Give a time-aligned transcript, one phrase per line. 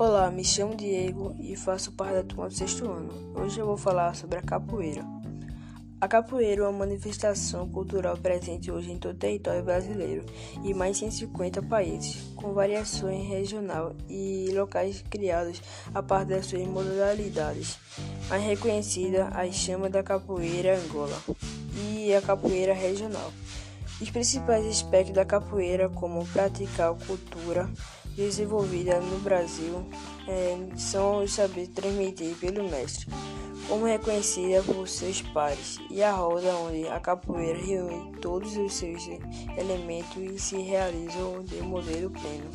[0.00, 3.10] Olá, me chamo Diego e faço parte da turma do sexto ano.
[3.34, 5.04] Hoje eu vou falar sobre a capoeira.
[6.00, 10.24] A capoeira é uma manifestação cultural presente hoje em todo o território brasileiro
[10.62, 15.60] e mais de 150 países, com variações regional e locais criados
[15.92, 17.76] a partir das suas modalidades.
[18.28, 21.20] Mais reconhecida, a chama da capoeira Angola
[21.74, 23.32] e a capoeira regional.
[24.00, 27.68] Os principais aspectos da capoeira, como praticar cultura
[28.14, 29.84] desenvolvida no Brasil,
[30.28, 33.06] é, são os saberes transmitidos pelo mestre,
[33.66, 39.02] como reconhecida por seus pares, e a roda onde a capoeira reúne todos os seus
[39.56, 42.50] elementos e se realiza de modelo pleno.